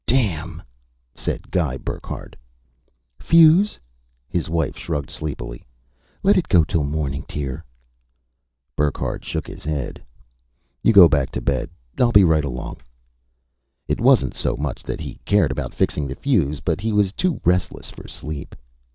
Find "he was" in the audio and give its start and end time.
16.81-17.13